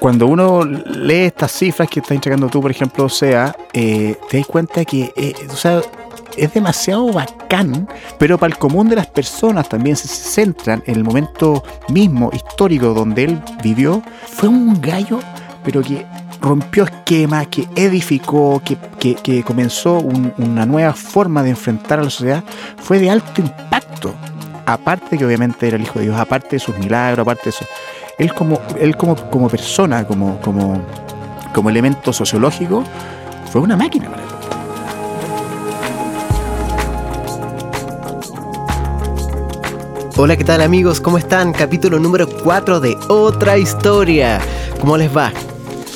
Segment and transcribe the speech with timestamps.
[0.00, 4.36] Cuando uno lee estas cifras que estás entregando tú, por ejemplo, o sea, eh, te
[4.36, 5.80] das cuenta que eh, o sea,
[6.36, 11.04] es demasiado bacán, pero para el común de las personas también se centran en el
[11.04, 14.02] momento mismo histórico donde él vivió.
[14.26, 15.20] Fue un gallo,
[15.64, 16.04] pero que
[16.40, 18.76] rompió esquemas, que edificó, que,
[19.14, 22.44] que, comenzó una nueva forma de enfrentar a la sociedad,
[22.76, 24.14] fue de alto impacto.
[24.66, 27.66] Aparte que obviamente era el Hijo de Dios, aparte de sus milagros, aparte de eso.
[28.18, 30.80] Él como, él como, como persona, como, como,
[31.52, 32.84] como elemento sociológico,
[33.50, 34.24] fue una máquina para
[40.16, 41.00] Hola, ¿qué tal amigos?
[41.00, 41.52] ¿Cómo están?
[41.52, 44.40] Capítulo número 4 de Otra Historia.
[44.80, 45.32] ¿Cómo les va?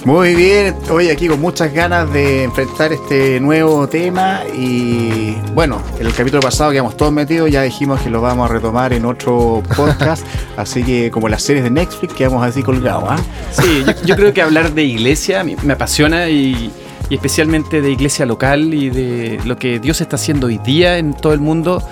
[0.08, 6.06] Muy bien, hoy aquí con muchas ganas de enfrentar este nuevo tema y bueno, en
[6.06, 9.62] el capítulo pasado quedamos todos metidos, ya dijimos que lo vamos a retomar en otro
[9.76, 10.26] podcast,
[10.56, 13.04] así que como las series de Netflix quedamos así colgados.
[13.06, 13.18] ¿ah?
[13.52, 16.72] Sí, yo, creo que hablar de iglesia me apasiona y,
[17.10, 21.34] especialmente de iglesia local y de lo que Dios está haciendo hoy día en todo
[21.34, 21.82] el mundo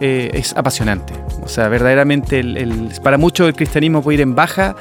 [0.00, 1.12] eh, es apasionante.
[1.42, 2.42] O sea, verdaderamente
[3.02, 4.74] para muchos el cristianismo puede ir en baja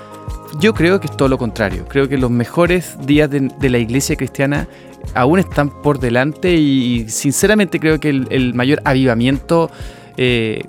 [0.59, 1.86] yo creo que es todo lo contrario.
[1.88, 4.67] Creo que los mejores días de, la iglesia cristiana
[5.14, 9.70] aún están por delante y, sinceramente creo que el, mayor avivamiento
[10.18, 10.64] eh,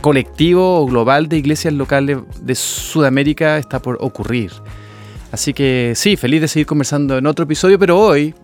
[0.00, 4.52] colectivo o global de iglesias locales de Sudamérica está por ocurrir.
[5.32, 8.34] Así que sí, feliz de seguir conversando en otro episodio, pero hoy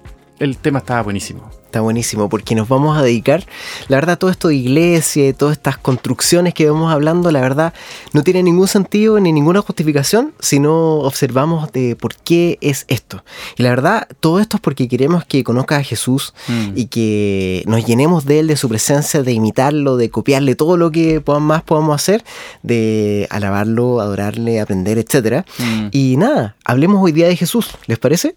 [0.43, 1.51] el tema estaba buenísimo.
[1.65, 3.47] Está buenísimo porque nos vamos a dedicar,
[3.89, 7.73] la verdad, todo esto de iglesia y todas estas construcciones que vamos hablando, la verdad,
[8.13, 13.25] no tiene ningún sentido ni ninguna justificación si no observamos de por qué es esto.
[13.57, 16.73] Y la verdad, todo esto es porque queremos que conozca a Jesús mm.
[16.75, 20.91] y que nos llenemos de Él, de su presencia, de imitarlo, de copiarle todo lo
[20.91, 22.23] que más podamos hacer,
[22.63, 25.47] de alabarlo, adorarle, aprender, etc.
[25.59, 25.87] Mm.
[25.93, 28.35] Y nada, hablemos hoy día de Jesús, ¿les parece?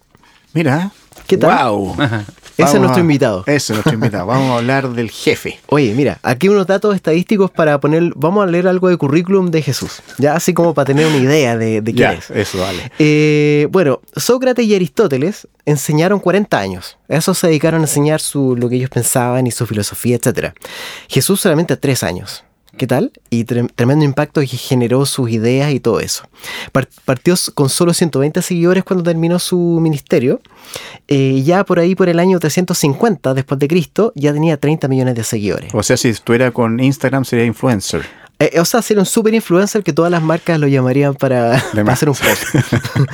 [0.53, 0.93] Mira,
[1.27, 1.69] ¿qué tal?
[1.69, 1.95] ¡Wow!
[2.57, 3.43] Ese es nuestro invitado.
[3.47, 4.25] Ese es nuestro invitado.
[4.27, 5.59] Vamos a hablar del jefe.
[5.67, 8.13] Oye, mira, aquí unos datos estadísticos para poner.
[8.15, 10.01] Vamos a leer algo de currículum de Jesús.
[10.17, 12.31] Ya así como para tener una idea de, de quién es.
[12.31, 12.91] Eso, vale.
[12.97, 16.97] Eh, bueno, Sócrates y Aristóteles enseñaron 40 años.
[17.09, 20.53] Eso se dedicaron a enseñar su, lo que ellos pensaban y su filosofía, etc.
[21.09, 22.44] Jesús solamente 3 años.
[22.77, 23.13] ¿Qué tal?
[23.29, 26.27] Y tremendo impacto que generó sus ideas y todo eso.
[27.05, 30.41] partió con solo 120 seguidores cuando terminó su ministerio.
[31.07, 35.15] Eh, ya por ahí, por el año 350 después de Cristo, ya tenía 30 millones
[35.15, 35.73] de seguidores.
[35.73, 38.05] O sea, si estuviera con Instagram sería influencer.
[38.39, 41.55] Eh, o sea, ser un super influencer que todas las marcas lo llamarían para,
[41.87, 42.43] hacer un post.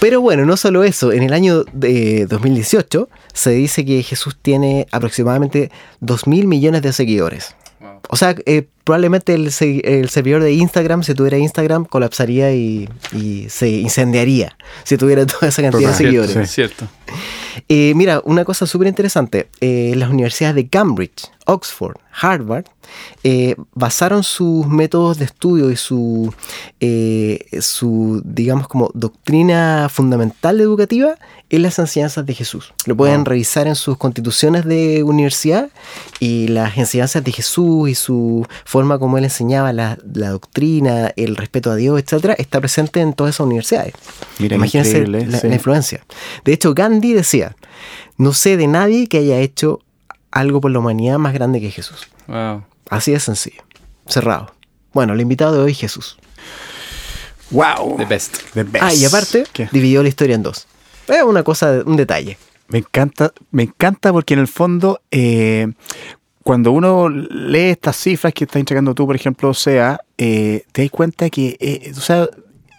[0.00, 1.10] Pero bueno, no solo eso.
[1.10, 6.92] En el año de 2018 se dice que Jesús tiene aproximadamente 2 mil millones de
[6.92, 7.56] seguidores.
[8.08, 12.88] O sea, eh, probablemente el, servidor de Instagram, si tuviera Instagram, colapsaría y,
[13.48, 16.36] se incendiaría si tuviera toda esa cantidad de seguidores.
[16.36, 16.88] Es cierto.
[17.68, 19.48] Eh, mira, una cosa súper interesante.
[19.60, 22.64] Eh, las universidades de Cambridge, Oxford, Harvard,
[23.24, 26.32] eh, basaron sus métodos de estudio y su,
[27.60, 31.16] su, digamos, como doctrina fundamental educativa
[31.50, 32.72] en las enseñanzas de Jesús.
[32.86, 35.68] Lo pueden revisar en sus constituciones de universidad
[36.20, 41.70] y las enseñanzas de Jesús y su forma como él enseñaba la, doctrina, el respeto
[41.70, 43.94] a Dios, etcétera, está presente en todas esas universidades.
[44.38, 46.04] Mira, Imagínense la influencia.
[46.44, 47.54] De hecho, Gandhi decía
[48.16, 49.80] no sé de nadie que haya hecho
[50.30, 52.08] algo por la humanidad más grande que Jesús.
[52.88, 53.62] Así de sencillo.
[54.06, 54.54] Cerrado.
[54.92, 56.18] Bueno, el invitado de hoy es Jesús.
[57.50, 57.96] Wow.
[57.96, 58.36] The best.
[58.80, 60.66] Ah, y aparte, dividió la historia en dos.
[61.08, 62.38] Es una cosa, un detalle.
[62.68, 65.72] Me encanta, me encanta porque en el fondo, eh,
[66.42, 70.82] cuando uno lee estas cifras que estás entregando tú, por ejemplo, o sea, eh, te
[70.82, 72.28] das cuenta que eh, o sea,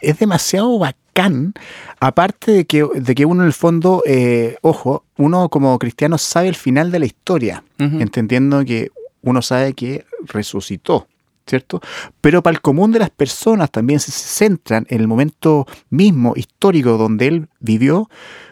[0.01, 1.53] es demasiado bacán,
[2.00, 6.50] aparte de que, de que uno en el fondo, eh, ojo, uno como cristiano sabe
[6.50, 8.91] el final de la historia, entendiendo que
[9.22, 11.07] uno sabe que resucitó.
[11.45, 11.81] ¿Cierto?
[12.22, 16.98] Pero para el común de las personas también se centran en el momento mismo histórico
[16.98, 18.09] donde él vivió.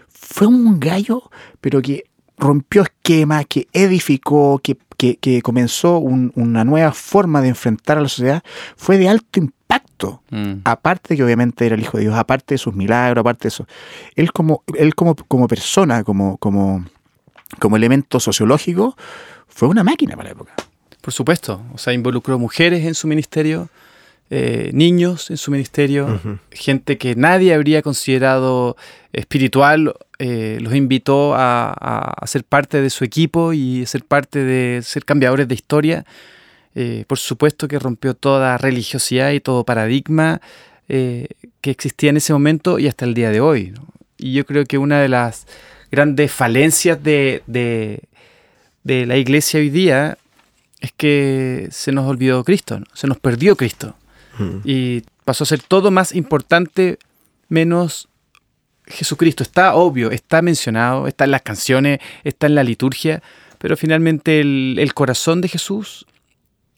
[0.10, 1.32] Fue un gallo,
[1.62, 2.04] pero que
[2.38, 4.78] rompió esquemas, que edificó, que,
[5.20, 8.44] que, comenzó una nueva forma de enfrentar a la sociedad,
[8.76, 9.62] fue de alto impacto
[10.30, 10.62] Mm.
[10.64, 13.68] Aparte que obviamente era el Hijo de Dios, aparte de sus milagros, aparte de eso.
[14.16, 16.86] Él como, él como, como persona, como, como,
[17.60, 18.96] como elemento sociológico,
[19.48, 20.54] fue una máquina para la época.
[21.02, 23.70] Por supuesto, o sea, involucró mujeres en su ministerio,
[24.34, 28.78] eh, niños en su ministerio, gente que nadie habría considerado
[29.12, 34.84] espiritual, eh, los invitó a, a, ser parte de su equipo y ser parte de
[34.84, 36.06] ser cambiadores de historia.
[36.76, 40.40] Eh, por supuesto que rompió toda religiosidad y todo paradigma
[40.88, 43.74] que existía en ese momento y hasta el día de hoy.
[44.18, 45.46] Y yo creo que una de las
[45.92, 50.18] grandes falencias de, de, la iglesia hoy día
[50.80, 53.96] es que se nos olvidó Cristo, se nos perdió Cristo.
[54.42, 54.62] Mm.
[54.64, 56.98] Y pasó a ser todo más importante
[57.50, 58.08] menos
[58.88, 59.44] Jesucristo.
[59.44, 63.22] Está obvio, está mencionado, está en las canciones, está en la liturgia,
[63.58, 66.06] pero finalmente el, corazón de Jesús,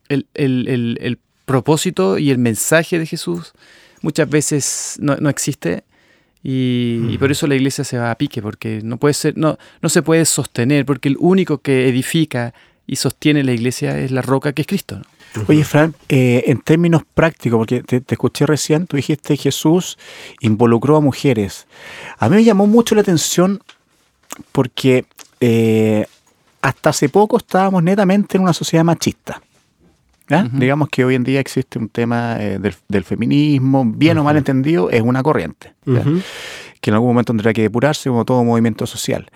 [0.09, 3.51] el, el, propósito y el mensaje de Jesús
[4.01, 5.83] muchas veces no, existe.
[6.41, 9.89] Y, por eso la iglesia se va a pique, porque no puede ser, no, no
[9.89, 12.53] se puede sostener, porque el único que edifica
[12.85, 15.01] y sostiene la iglesia es la roca que es Cristo.
[15.47, 19.97] Oye, Fran, eh, en términos prácticos, porque te, escuché recién, tú dijiste Jesús
[20.41, 21.65] involucró a mujeres.
[22.19, 23.59] A mí me llamó mucho la atención
[24.51, 25.05] porque
[25.39, 26.05] eh,
[26.61, 29.41] hasta hace poco estábamos netamente en una sociedad machista.
[30.53, 32.57] Digamos que hoy en día existe un tema eh,
[32.87, 37.61] del, feminismo, bien o mal entendido, es una corriente, que en algún momento tendrá que
[37.61, 39.29] depurarse como todo movimiento social.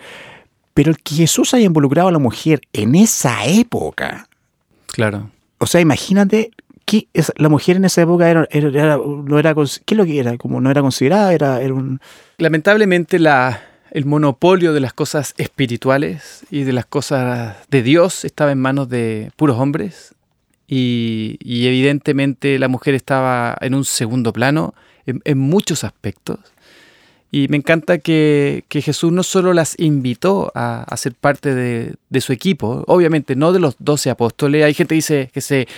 [0.78, 4.28] Pero el que Jesús haya involucrado a la mujer en esa época.
[4.86, 5.28] Claro.
[5.58, 6.52] O sea, imagínate
[6.84, 10.36] que la mujer en esa época era, no era, ¿qué es lo que era?
[10.36, 11.98] Como no era considerada, era, era un...
[12.36, 13.60] Lamentablemente la,
[13.90, 18.88] el monopolio de las cosas espirituales y de las cosas de Dios estaba en manos
[18.88, 20.14] de puros hombres
[20.68, 24.74] y, evidentemente la mujer estaba en un segundo plano
[25.06, 26.38] en, muchos aspectos.
[27.30, 32.32] Y me encanta que, Jesús no solo las invitó a, ser parte de, de, su
[32.32, 35.68] equipo, obviamente no de los doce apóstoles, hay gente que dice que se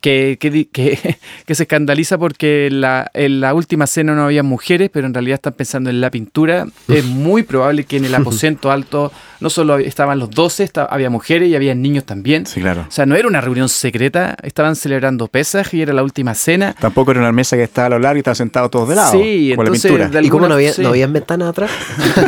[0.00, 0.38] que,
[0.72, 1.18] que,
[1.54, 5.52] se escandaliza porque la, en la última cena no había mujeres, pero en realidad están
[5.52, 6.66] pensando en la pintura.
[6.88, 11.48] Es muy probable que en el aposento alto no solo estaban los doce, había mujeres
[11.48, 12.46] y había niños también.
[12.46, 12.86] Sí, claro.
[12.88, 16.74] O sea, no era una reunión secreta, estaban celebrando Pesaj y era la última cena.
[16.78, 19.12] Tampoco era una mesa que estaba a lo largo y estaban sentados todos de lado.
[19.12, 19.92] Sí, entonces.
[20.22, 21.70] ¿Y cómo no había, no ventanas atrás?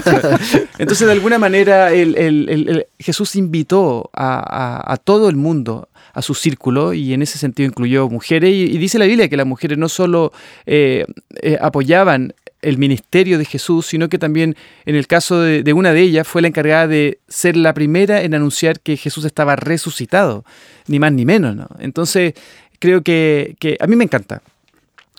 [0.79, 6.93] entonces, de alguna manera, el, Jesús invitó a, a todo el mundo a su círculo
[6.93, 8.51] y en ese sentido incluyó mujeres.
[8.51, 10.33] Y, dice la Biblia que las mujeres no solo
[10.67, 11.07] eh,
[11.41, 16.01] eh, apoyaban el ministerio de Jesús, sino que también en el caso de, una de
[16.01, 20.45] ellas fue la encargada de ser la primera en anunciar que Jesús estaba resucitado,
[20.87, 21.57] ni más ni menos.
[21.57, 21.69] ¿no?
[21.81, 22.35] Entonces,
[22.79, 24.43] creo que, a mí me encanta.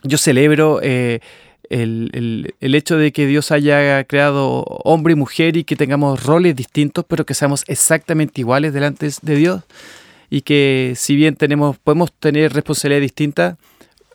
[0.04, 1.20] Yo celebro eh,
[1.82, 6.56] el, el, hecho de que Dios haya creado hombre y mujer y que tengamos roles
[6.56, 9.64] distintos, pero que seamos exactamente iguales delante de Dios
[10.30, 13.56] y que si bien tenemos, podemos tener responsabilidades distintas,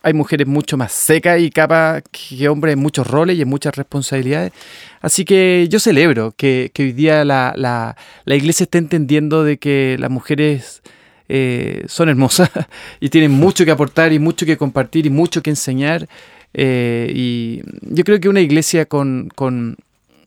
[0.03, 3.75] hay mujeres mucho más secas y capas que hombres en muchos roles y en muchas
[3.77, 4.53] responsabilidades.
[5.01, 9.97] Así que yo celebro que, hoy día la, la, la, iglesia esté entendiendo de que
[9.99, 10.83] las mujeres
[11.29, 12.51] eh, son hermosas
[13.01, 16.09] y tienen mucho que aportar y mucho que compartir y mucho que enseñar.
[16.55, 19.77] Eh, y yo creo que una iglesia con, con,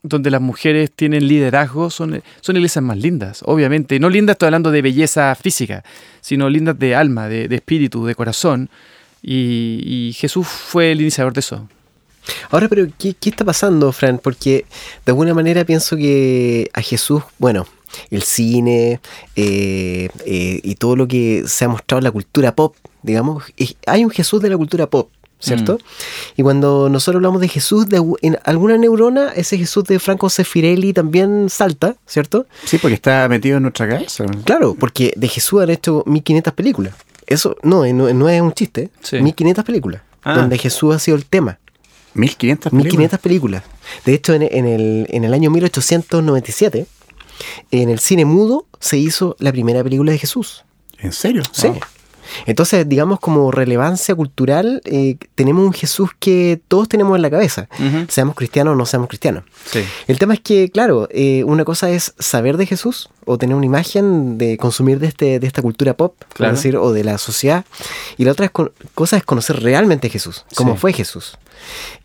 [0.02, 3.98] donde las mujeres tienen liderazgo son, son iglesias más lindas, obviamente.
[4.00, 5.84] No lindas, estoy hablando de belleza física,
[6.20, 8.68] sino lindas de alma, de, espíritu, de corazón.
[9.22, 11.68] Y, Jesús fue el iniciador de eso.
[12.50, 14.18] Ahora, pero ¿qué, está pasando, Fran?
[14.18, 14.64] Porque
[15.04, 17.66] de alguna manera pienso que a Jesús, bueno,
[18.10, 19.00] el cine
[19.36, 23.44] eh, eh, y todo lo que se ha mostrado en la cultura pop, digamos,
[23.86, 25.10] hay un Jesús de la cultura pop
[25.42, 25.74] ¿cierto?
[25.74, 26.40] Mm.
[26.40, 30.92] Y cuando nosotros hablamos de Jesús, de en alguna neurona, ese Jesús de Franco Sefirelli
[30.92, 32.46] también salta, ¿cierto?
[32.64, 34.24] Sí, porque está metido en nuestra cabeza.
[34.44, 36.94] Claro, porque de Jesús han hecho 1500 películas.
[37.26, 40.34] Eso no, no, es un chiste, 1500 películas, ah.
[40.34, 41.58] donde Jesús ha sido el tema.
[42.14, 42.84] 1500 películas.
[42.84, 43.62] 1500 películas.
[44.04, 46.86] De hecho, en, el, en el año 1897,
[47.70, 50.64] en el cine mudo, se hizo la primera película de Jesús.
[50.98, 51.42] ¿En serio?
[51.52, 51.68] Sí.
[52.46, 57.68] Entonces, digamos, como relevancia cultural, eh, tenemos un Jesús que todos tenemos en la cabeza,
[58.08, 59.44] seamos cristianos o no seamos cristianos.
[60.06, 63.66] El tema es que, claro, eh, una cosa es saber de Jesús o tener una
[63.66, 67.64] imagen de consumir de, este, de esta cultura pop, decir, o de la sociedad,
[68.16, 71.38] y la otra cosa es conocer realmente a Jesús, cómo fue Jesús.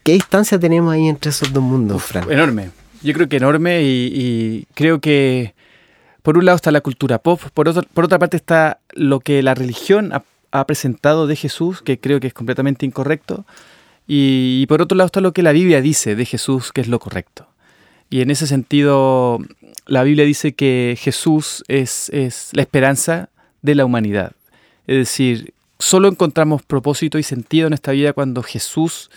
[0.03, 2.31] ¿Qué distancia tenemos ahí entre esos dos mundos, Fran?
[2.31, 2.69] Enorme.
[3.03, 5.53] Yo creo que enorme y creo que
[6.27, 10.11] por un lado está la cultura pop, por, otra parte está lo que la religión
[10.11, 13.45] ha, presentado de Jesús, que creo que es completamente incorrecto,
[14.09, 16.99] y, por otro lado está lo que la Biblia dice de Jesús, que es lo
[16.99, 17.47] correcto.
[18.09, 19.39] Y en ese sentido,
[19.85, 23.29] la Biblia dice que Jesús es, es la esperanza
[23.61, 24.33] de la humanidad.
[24.85, 29.11] Es decir, solo encontramos propósito y sentido en esta vida cuando Jesús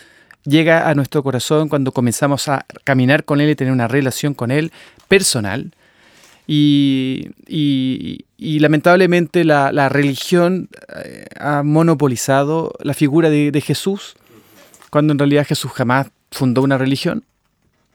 [0.45, 4.49] llega a nuestro corazón, cuando comenzamos a caminar con Él y tener una relación con
[4.49, 4.71] Él
[5.09, 5.73] personal.
[6.53, 8.25] Y,
[8.59, 14.15] lamentablemente la, religión eh, ha monopolizado la figura de, Jesús
[14.89, 17.23] cuando en realidad Jesús jamás fundó una religión,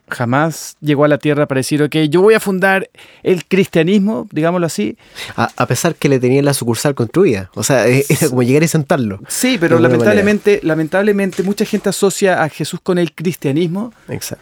[0.09, 2.89] jamás llegó a la tierra para decir, ok, yo voy a fundar
[3.23, 4.97] el cristianismo, digámoslo así.
[5.37, 7.51] A, a pesar que le tenían la sucursal construida.
[7.55, 9.21] O sea, e- era como llegar y sentarlo.
[9.29, 13.93] Sí, pero lamentablemente, lamentablemente mucha gente asocia a Jesús con el cristianismo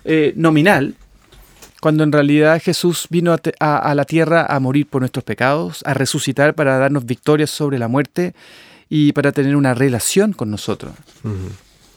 [0.04, 0.94] eh, nominal,
[1.84, 5.22] cuando en realidad Jesús vino a, te- a- a la tierra a morir por nuestros
[5.22, 8.32] pecados, a resucitar para darnos victorias sobre la muerte
[8.88, 10.94] y para tener una relación con nosotros.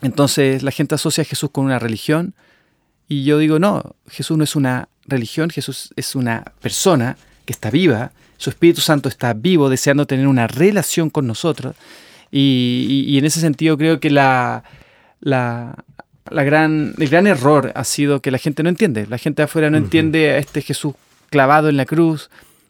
[0.01, 2.34] Entonces la gente asocia a Jesús con una religión
[3.08, 7.15] y yo digo, no, Jesús no es una religión, Jesús es una persona
[7.46, 11.75] que está viva, su Espíritu Santo está vivo, deseando tener una relación con nosotros.
[12.29, 14.65] Y, y- y en ese sentido creo que la,
[15.22, 15.75] la,
[16.31, 19.07] la gran, el gran error ha sido que la gente no entiende.
[19.07, 20.96] La gente afuera no entiende a este Jesús
[21.29, 22.29] clavado en la cruz,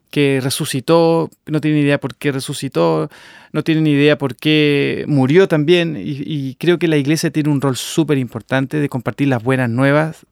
[0.10, 3.10] que resucitó, no tiene ni idea por qué resucitó,
[3.52, 5.98] no tiene ni idea por qué murió también.
[5.98, 9.70] Y, y creo que la iglesia tiene un rol súper importante de compartir las buenas
[9.70, 10.26] nuevas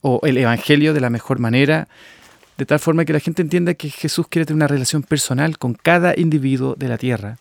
[0.00, 1.88] o el evangelio de la mejor manera,
[2.56, 5.74] de tal forma que la gente entienda que Jesús quiere tener una relación personal con
[5.74, 7.36] cada individuo de la tierra.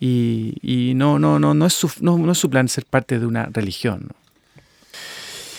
[0.00, 3.46] Y, no, no, no, no, es su, no, es su plan ser parte de una
[3.46, 4.08] religión.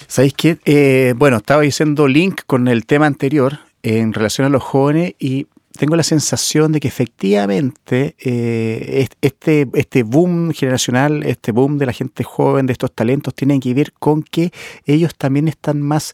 [0.07, 0.57] ¿Sabéis qué?
[0.65, 5.47] Eh, bueno, estaba diciendo link con el tema anterior en relación a los jóvenes y
[5.77, 11.85] tengo la sensación de que efectivamente eh, est- este, este boom generacional, este boom de
[11.85, 14.51] la gente joven, de estos talentos, tiene que ver con que
[14.85, 16.13] ellos también están más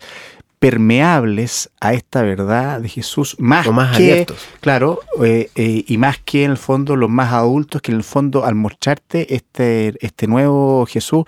[0.60, 4.38] permeables a esta verdad de Jesús, más, O más que, abiertos.
[4.62, 8.04] claro, eh, eh, y más que en el fondo los más adultos, que en el
[8.04, 11.24] fondo al mostrarte este, este nuevo Jesús,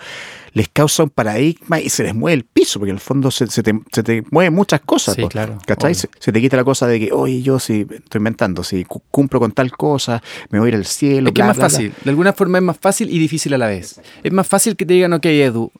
[0.52, 3.46] les causa un paradigma y se les mueve el piso, porque en el fondo se,
[3.48, 5.14] se te, se te mueven muchas cosas.
[5.14, 5.58] Sí, claro.
[5.94, 9.02] Se, se te quita la cosa de que, oye, yo si estoy inventando, si cu-
[9.10, 11.28] cumplo con tal cosa, me voy a ir al cielo.
[11.28, 11.70] Es que es más bla, bla.
[11.70, 11.92] fácil.
[12.04, 14.00] De alguna forma es más fácil y difícil a la vez.
[14.22, 15.70] Es más fácil que te digan, ok, Edu,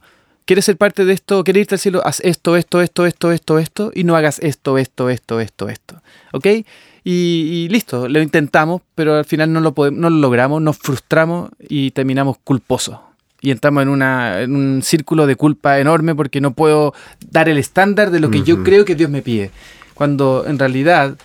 [0.49, 1.45] ¿quieres ser parte de esto?
[1.45, 2.01] ¿Quieres irte al cielo?
[2.07, 6.03] Haz esto, esto, esto, esto, esto, esto, y no hagas esto, esto, esto, esto, esto.
[6.33, 6.47] ¿Ok?
[6.47, 6.65] Y,
[7.05, 11.51] y listo, lo intentamos, pero al final no lo, podemos, no lo logramos, nos frustramos
[11.61, 12.99] y terminamos culposos.
[13.43, 16.95] Y entramos en, una, en un círculo de culpa enorme porque no puedo
[17.31, 19.51] dar el estándar de lo que yo creo que Dios me pide.
[19.93, 21.19] Cuando en realidad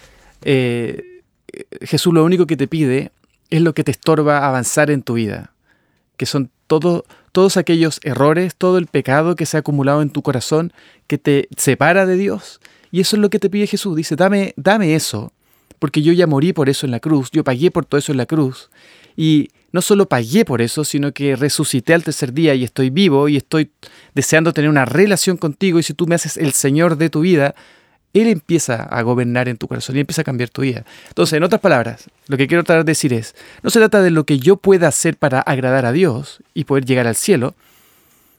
[0.44, 1.22] eh,
[1.82, 3.14] Jesús lo único que te pide
[3.50, 5.54] es lo que te estorba avanzar en tu vida,
[6.18, 10.22] que son todo, todos aquellos errores, todo el pecado que se ha acumulado en tu
[10.22, 10.74] corazón,
[11.08, 12.60] que te separa de Dios.
[12.92, 13.96] Y eso es lo que te pide Jesús.
[13.96, 15.34] Dice, dame, dame eso,
[15.80, 18.18] porque yo ya morí por eso en la cruz, yo pagué por todo eso en
[18.18, 18.70] la cruz.
[19.16, 23.28] Y no solo pagué por eso, sino que resucité al tercer día y estoy vivo
[23.28, 23.72] y estoy
[24.14, 25.80] deseando tener una relación contigo.
[25.80, 27.56] Y si tú me haces el Señor de tu vida,
[28.14, 30.86] Él empieza a gobernar en tu corazón y empieza a cambiar tu vida.
[31.08, 34.12] Entonces, en otras palabras, lo que quiero tratar de decir es, no se trata de
[34.12, 37.56] lo que yo pueda hacer para agradar a Dios y poder llegar al cielo,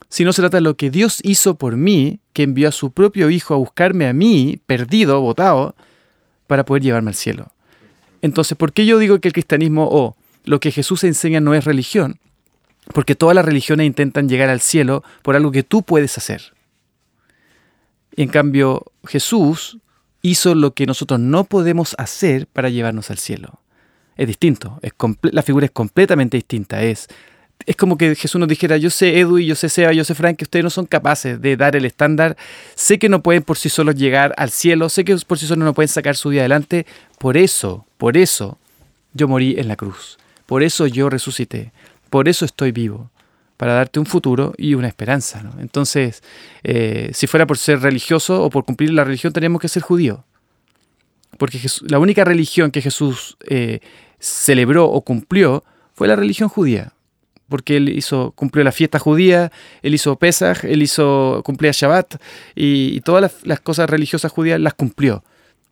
[0.09, 3.29] sino se trata de lo que Dios hizo por mí, que envió a su propio
[3.29, 5.75] Hijo a buscarme a mí, perdido, botado,
[6.47, 7.51] para poder llevarme al cielo.
[8.21, 10.15] Entonces, ¿por qué yo digo que el cristianismo o
[10.45, 12.17] lo que Jesús enseña no es religión?
[12.93, 16.54] Porque todas las religiones intentan llegar al cielo por algo que tú puedes hacer.
[18.15, 19.77] Y en cambio, Jesús
[20.21, 23.59] hizo lo que nosotros no podemos hacer para llevarnos al cielo.
[24.17, 24.79] Es distinto,
[25.21, 26.81] la figura es completamente distinta.
[26.81, 27.09] Es,
[27.65, 30.15] es como que Jesús nos dijera, yo sé Edu y yo sé Seba, yo sé
[30.15, 32.37] Frank, que ustedes no son capaces de dar el estándar.
[32.75, 35.65] Sé que no pueden por sí solos llegar al cielo, sé que por sí solos
[35.65, 36.85] no pueden sacar su vida adelante.
[37.19, 38.57] Por eso, por eso
[39.13, 40.17] yo morí en la cruz.
[40.45, 41.71] Por eso yo resucité.
[42.09, 43.09] Por eso estoy vivo.
[43.57, 45.43] Para darte un futuro y una esperanza.
[45.59, 46.23] Entonces,
[46.63, 50.19] eh, si fuera por ser religioso o por cumplir la religión, teníamos que ser judíos.
[51.37, 53.79] Porque la única religión que Jesús eh,
[54.19, 56.93] celebró o cumplió fue la religión judía.
[57.47, 62.15] Porque él hizo, cumplió la fiesta judía, él hizo Pesaj, él hizo, cumplía Shabbat
[62.55, 65.23] y, y todas las cosas religiosas judías las cumplió.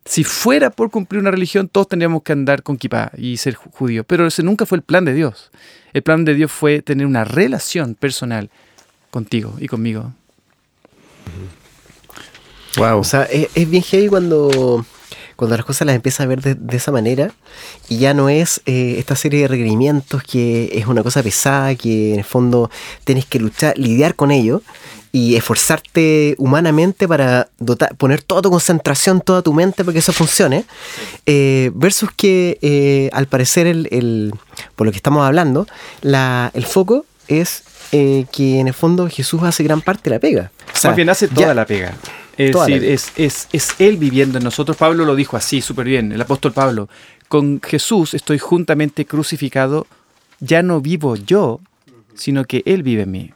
[0.06, 3.72] Si fuera por cumplir una religión, todos tendríamos que andar con kippah y ser ju-
[3.72, 4.06] judíos.
[4.08, 5.50] Pero ese nunca fue el plan de Dios.
[5.94, 8.50] El plan de Dios fue tener una relación personal
[9.12, 10.12] contigo y conmigo.
[12.78, 13.00] Wow.
[13.00, 14.84] O sea, es, es bien heavy cuando,
[15.36, 17.32] cuando las cosas las empiezas a ver de, de esa manera
[17.88, 22.14] y ya no es eh, esta serie de requerimientos que es una cosa pesada, que
[22.14, 22.72] en el fondo
[23.04, 24.64] tienes que luchar, lidiar con ello
[25.16, 30.12] y esforzarte humanamente para dotar, poner toda tu concentración, toda tu mente para que eso
[30.12, 30.66] funcione,
[31.28, 34.34] eh, versus que eh, al parecer, el, el-
[34.76, 35.68] por lo que estamos hablando,
[36.02, 40.20] la, el foco es eh, que en el fondo Jesús hace gran parte de la
[40.20, 40.52] pega.
[40.74, 41.96] O sea, Más bien hace ya- toda la pega.
[42.36, 44.76] Es decir, es, es, es Él viviendo en nosotros.
[44.76, 46.90] Pablo lo dijo así, súper bien, el apóstol Pablo.
[47.28, 49.86] Con Jesús estoy juntamente crucificado,
[50.40, 51.60] ya no vivo yo,
[52.16, 53.32] sino que Él vive en mí.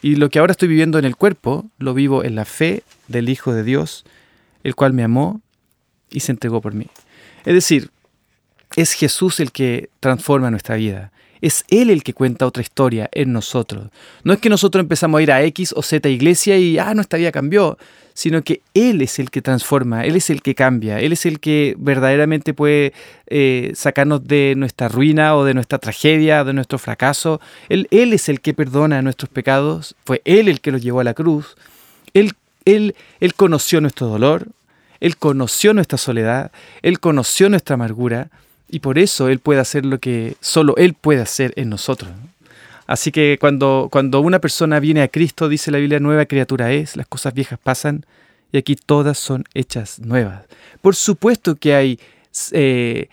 [0.00, 3.28] Y lo que ahora estoy viviendo en el cuerpo, lo vivo en la fe del
[3.28, 4.04] Hijo de Dios,
[4.62, 5.40] el cual me amó
[6.10, 6.86] y se entregó por mí.
[7.44, 7.90] Es decir,
[8.76, 11.10] es Jesús el que transforma nuestra vida.
[11.40, 13.88] Es Él el que cuenta otra historia en nosotros.
[14.24, 17.18] No es que nosotros empezamos a ir a X o Z iglesia y, ah, nuestra
[17.18, 17.78] vida cambió,
[18.14, 21.38] sino que Él es el que transforma, Él es el que cambia, Él es el
[21.38, 22.92] que verdaderamente puede
[23.28, 27.40] eh, sacarnos de nuestra ruina o de nuestra tragedia, de nuestro fracaso.
[27.68, 31.04] Él, él es el que perdona nuestros pecados, fue Él el que los llevó a
[31.04, 31.56] la cruz.
[32.12, 32.32] Él,
[32.64, 34.48] él, él conoció nuestro dolor,
[34.98, 36.50] Él conoció nuestra soledad,
[36.82, 38.30] Él conoció nuestra amargura
[38.68, 42.10] y por eso Él puede hacer lo que solo Él puede hacer en nosotros.
[42.86, 46.96] Así que cuando, cuando una persona viene a Cristo, dice la Biblia, nueva criatura es,
[46.96, 48.06] las cosas viejas pasan
[48.50, 50.44] y aquí todas son hechas nuevas.
[50.80, 52.00] Por supuesto que hay
[52.52, 53.08] eh,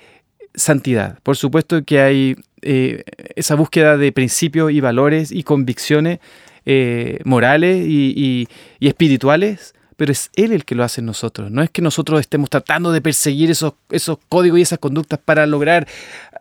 [0.54, 3.04] santidad, por supuesto que hay eh,
[3.36, 6.20] esa búsqueda de principios y valores y convicciones
[6.66, 8.48] eh, morales y,
[8.80, 11.52] y espirituales pero es Él el que lo hace en nosotros.
[11.52, 15.46] No es que nosotros estemos tratando de perseguir esos, esos códigos y esas conductas para
[15.46, 15.88] lograr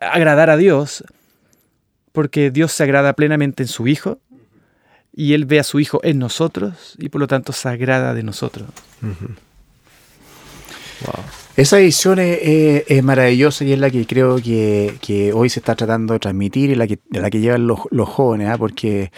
[0.00, 1.04] agradar a Dios,
[2.12, 4.18] porque Dios se agrada plenamente en su Hijo
[5.14, 8.22] y Él ve a su Hijo en nosotros y por lo tanto se agrada de
[8.22, 8.68] nosotros.
[11.56, 16.20] Esa visión es, maravillosa y es la que creo que, hoy se está tratando de
[16.20, 18.58] transmitir y la que, la que llevan los, jóvenes, ¿ah?
[18.58, 19.12] porque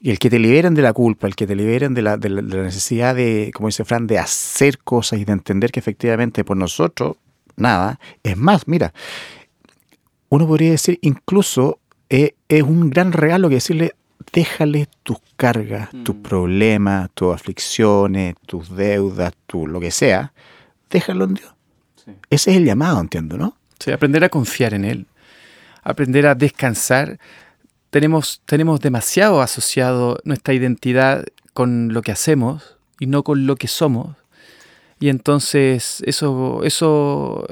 [0.00, 2.28] y el que te liberen de la culpa, el que te liberen de la, de
[2.28, 6.56] la, necesidad de, como dice Fran, de hacer cosas y de entender que efectivamente por
[6.56, 7.16] nosotros
[7.56, 7.98] nada.
[8.22, 8.92] Es más, mira,
[10.28, 13.94] uno podría decir incluso eh, es un gran regalo que decirle,
[14.32, 16.22] déjale tus cargas, tus mm.
[16.22, 20.32] problemas, tus aflicciones, tus deudas, tu lo que sea,
[20.90, 21.54] déjalo en Dios.
[22.30, 23.56] Ese es el llamado, entiendo, ¿no?
[23.78, 25.06] Sí, aprender a confiar en Él,
[25.82, 27.18] aprender a descansar
[27.90, 33.68] tenemos, tenemos demasiado asociado nuestra identidad con lo que hacemos y no con lo que
[33.68, 34.16] somos.
[35.00, 37.46] Y entonces eso, eso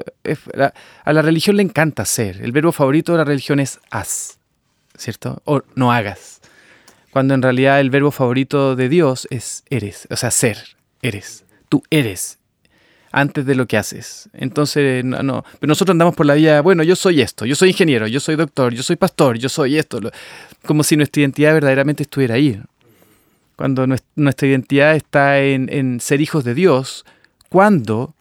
[1.05, 2.41] a la religión le encanta ser.
[2.41, 4.37] El verbo favorito de la religión es haz,
[4.97, 5.41] ¿cierto?
[5.45, 6.41] O no hagas.
[7.11, 11.45] Cuando en realidad el verbo favorito de Dios es eres, o sea, ser, eres.
[11.69, 12.36] Tú eres
[13.19, 14.29] antes de lo que haces.
[14.33, 17.69] Entonces, no, no, pero nosotros andamos por la vía, bueno, yo soy esto, yo soy
[17.69, 19.99] ingeniero, yo soy doctor, yo soy pastor, yo soy esto,
[20.65, 22.61] como si nuestra identidad verdaderamente estuviera ahí.
[23.55, 27.05] Cuando nuestra identidad está en, en ser hijos de Dios,
[27.49, 28.13] cuando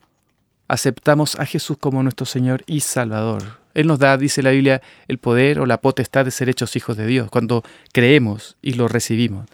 [0.66, 3.42] aceptamos a Jesús como nuestro Señor y Salvador.
[3.74, 6.96] Él nos da, dice la Biblia, el poder o la potestad de ser hechos hijos
[6.96, 9.46] de Dios, cuando creemos y lo recibimos.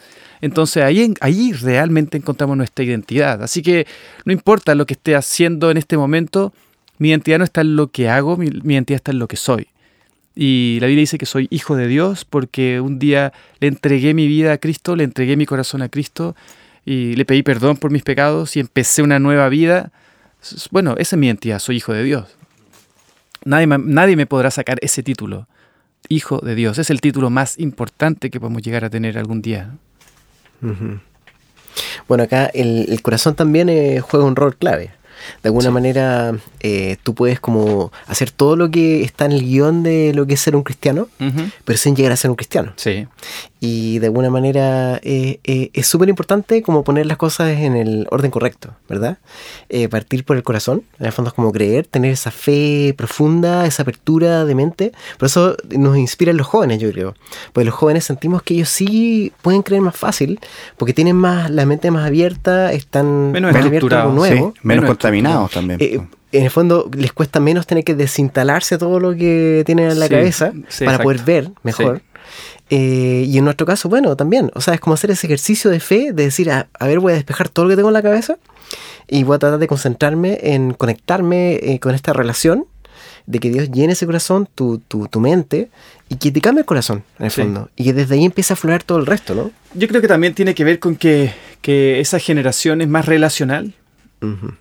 [0.43, 3.43] Entonces ahí, realmente encontramos nuestra identidad.
[3.45, 3.87] Así que
[4.25, 6.53] no importa lo que esté haciendo en este momento,
[6.99, 9.69] mi identidad no está en lo que hago, mi, identidad está en lo que soy.
[10.35, 14.27] Y la Biblia dice que soy hijo de Dios porque un día le entregué mi
[14.27, 16.35] vida a Cristo, le entregué mi corazón a Cristo
[16.85, 19.93] y le pedí perdón por mis pecados y empecé una nueva vida.
[20.73, 22.27] Bueno, esa es mi identidad, soy hijo de Dios.
[23.45, 25.47] Nadie, nadie me podrá sacar ese título.
[26.09, 26.79] Hijo de Dios.
[26.79, 29.77] Es el título más importante que podemos llegar a tener algún día.
[32.09, 34.91] Bueno, acá el, corazón también eh, juega un rol clave.
[35.43, 39.85] De alguna manera, eh, tú puedes como hacer todo lo que está en el guion
[39.85, 41.09] de lo que es ser un cristiano,
[41.65, 42.73] pero sin llegar a ser un cristiano.
[42.77, 43.07] Sí.
[43.65, 48.09] Y de alguna manera eh, eh, es súper importante como poner las cosas en el
[48.11, 49.19] orden correcto, ¿verdad?
[49.89, 53.83] partir por el corazón, en el fondo es como creer, tener esa fe profunda, esa
[53.83, 54.93] apertura de mente.
[55.17, 57.15] Por eso nos inspiran los jóvenes, yo creo.
[57.53, 60.41] Porque los jóvenes sentimos que ellos sí pueden creer más fácil,
[60.77, 64.55] porque tienen más la mente más abierta, están menos más abiertos nuevo.
[64.63, 65.79] menos, también.
[65.81, 66.01] Eh,
[66.33, 70.09] en el fondo les cuesta menos tener que desinstalarse todo lo que tienen en la
[70.09, 70.53] cabeza
[70.85, 72.03] para poder ver mejor.
[72.75, 75.79] Eh, y en nuestro caso, bueno, también, o sea, es como hacer ese ejercicio de
[75.79, 78.39] fe, de decir, a, ver, voy a despejar todo lo que tengo en la cabeza
[79.09, 82.65] y voy a tratar de concentrarme en conectarme eh, con esta relación,
[83.27, 85.69] de que Dios llene ese corazón, tu, tu, tu mente,
[86.09, 87.69] y que te cambie el corazón, en el fondo.
[87.77, 89.51] Y que desde ahí empieza a fluir todo el resto, ¿no?
[89.75, 93.75] Yo creo que también tiene que ver con que, que esa generación es más relacional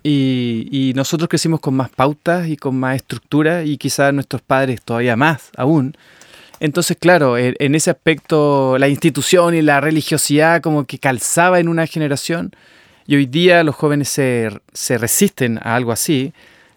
[0.02, 5.16] y, nosotros crecimos con más pautas y con más estructura y quizás nuestros padres todavía
[5.16, 5.96] más aún.
[6.62, 11.88] Entonces, claro, en, ese aspecto la institución y la religiosidad como que calzaba en una
[11.88, 12.52] generación
[13.04, 14.48] y hoy día los jóvenes se,
[14.90, 16.32] resisten a algo así,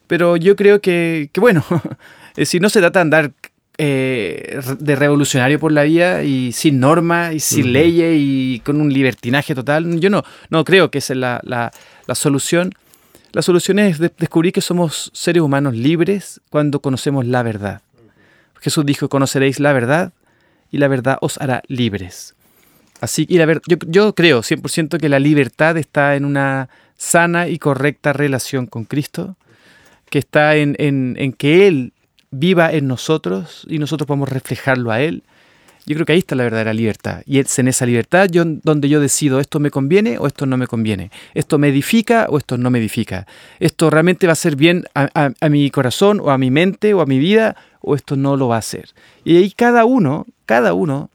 [0.08, 1.64] pero yo creo que, bueno,
[2.46, 3.32] si no se trata de andar
[3.78, 8.92] eh, de revolucionario por la vida y sin normas y sin leyes y con un
[8.92, 10.00] libertinaje total.
[10.00, 12.72] Yo no, no creo que esa es la, la, solución.
[13.34, 17.85] La solución es descubrir que somos seres humanos libres cuando conocemos la verdad.
[18.60, 20.14] Jesús dijo, conoceréis la verdad
[20.72, 22.36] y la verdad os hará libres.
[23.02, 28.14] Así ver- yo, yo creo 100% que la libertad está en una sana y correcta
[28.14, 29.36] relación con Cristo,
[30.10, 31.94] que está en- en que Él
[32.32, 35.24] viva en nosotros y nosotros podemos reflejarlo a Él.
[35.88, 37.22] Yo creo que ahí está la verdadera libertad.
[37.28, 40.58] Y es en esa libertad yo, donde yo decido esto me conviene o esto no
[40.58, 41.12] me conviene.
[41.36, 43.28] Esto me edifica o esto no me edifica.
[43.60, 46.94] Esto realmente va a hacer bien a, a- a mi corazón o a mi mente
[46.96, 48.90] o a mi vida o esto no lo va a hacer.
[49.24, 51.10] Y ahí cada uno, cada uno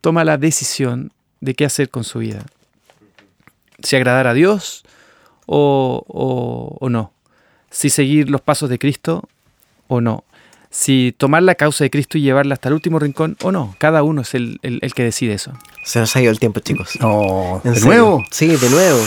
[0.00, 2.44] toma la decisión de qué hacer con su vida.
[3.84, 4.82] Si agradar a Dios
[5.46, 7.12] o, o- o no.
[7.70, 9.28] Si seguir los pasos de Cristo
[9.88, 10.24] o no.
[10.74, 13.74] Si tomar la causa de Cristo y llevarla hasta el último rincón o no.
[13.78, 15.52] Cada uno es el, el- el que decide eso.
[15.84, 16.98] Se nos ha ido el tiempo, chicos.
[16.98, 17.94] No, ¿En ¿de serio?
[17.94, 18.24] nuevo?
[18.30, 18.98] Sí, de nuevo.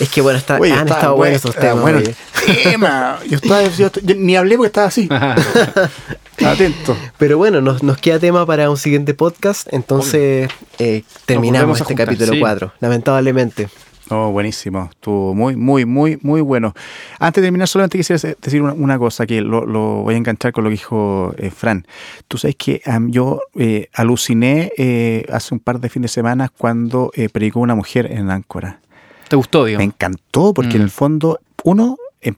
[0.00, 1.82] Es que bueno, está, Oye, han está estado bueno, buenos estos está temas.
[1.82, 2.14] bueno oye.
[2.48, 3.18] el tema.
[3.28, 5.08] Yo, estaba, yo, yo ni hablé porque estaba así.
[6.44, 6.96] Atento.
[7.18, 9.68] Pero bueno, nos, nos queda tema para un siguiente podcast.
[9.72, 12.40] Entonces eh, terminamos este juntar, capítulo sí.
[12.40, 12.72] 4.
[12.80, 13.68] Lamentablemente.
[14.10, 14.88] Oh, buenísimo.
[14.90, 16.74] Estuvo muy, muy, muy, muy bueno.
[17.18, 20.52] Antes de terminar, solamente quisiera decir una, una cosa que lo, lo voy a enganchar
[20.52, 21.86] con lo que dijo eh, Fran.
[22.28, 27.10] Tú sabes que yo eh, aluciné eh, hace un par de fines de semana cuando
[27.32, 28.80] predicó una mujer en Áncora.
[29.28, 29.86] ¿Te gustó, Me digamos?
[29.86, 30.76] encantó porque Mm.
[30.76, 31.96] en el fondo, uno,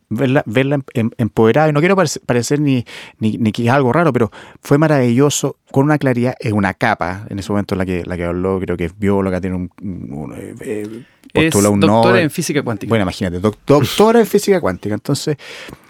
[0.09, 2.85] verla, verla em- em- empoderada, y no quiero parece- parecer ni,
[3.18, 4.31] ni, ni que es algo raro, pero
[4.62, 8.25] fue maravilloso, con una claridad, es una capa, en ese momento la que, la que
[8.25, 12.22] habló, creo que es bióloga, tiene un, un- eh, eh, Es postuló un doctora Nobel.
[12.25, 12.88] en física cuántica.
[12.88, 14.94] Bueno, imagínate, doc- doctora en física cuántica.
[14.94, 15.37] Entonces,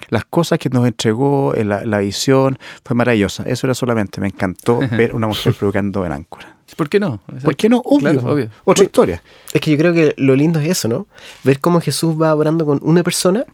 [0.08, 3.42] las cosas que nos entregó, eh, la, la visión, fue maravillosa.
[3.46, 6.56] Eso era solamente, me encantó ver una mujer provocando en Áncora.
[6.76, 7.20] ¿Por qué no?
[7.44, 7.78] ¿Por qué no?
[7.84, 8.10] Obvio.
[8.10, 8.50] Claro, obvio.
[8.64, 9.22] Otra historia.
[9.52, 11.06] Es que yo creo que lo lindo es eso, ¿no?
[11.44, 13.44] Ver cómo Jesús va orando con una persona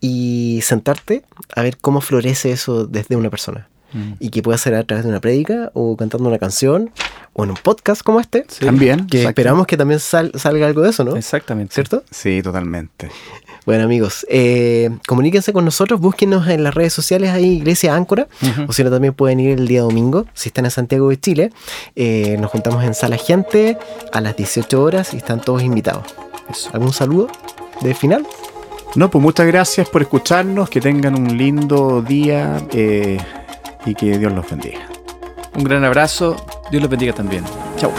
[0.00, 1.22] y sentarte
[1.54, 3.68] a ver cómo florece eso desde una persona.
[3.92, 4.12] Mm.
[4.18, 6.90] Y que puede ser a través de una prédica o cantando una canción
[7.32, 8.44] o en un podcast como este.
[8.48, 9.06] Sí, También.
[9.06, 11.16] Que esperamos que también sal- salga algo de eso, ¿no?
[11.16, 11.72] Exactamente.
[11.74, 12.02] ¿Cierto?
[12.10, 13.10] Sí, totalmente.
[13.64, 18.28] Bueno amigos, eh, comuníquense con nosotros, búsquenos en las redes sociales ahí, Iglesia Áncora,
[18.68, 21.50] o si no también pueden ir el día domingo, si están en Santiago de Chile.
[21.96, 23.76] Eh, nos juntamos en Sala Gente
[24.12, 26.04] a las 18 horas y están todos invitados.
[26.48, 26.70] Eso.
[26.74, 27.28] ¿Algún saludo
[27.80, 28.24] de final?
[28.96, 33.18] No, pues muchas gracias por escucharnos, que tengan un lindo día eh,
[33.84, 34.88] y que Dios los bendiga.
[35.54, 36.36] Un gran abrazo.
[36.70, 37.44] Dios los bendiga también.
[37.76, 37.92] Chao.